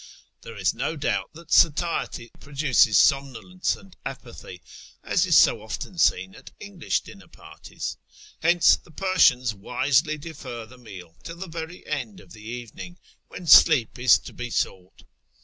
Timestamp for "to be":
14.17-14.49